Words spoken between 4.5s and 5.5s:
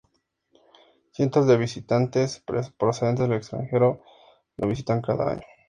lo visitan cada año.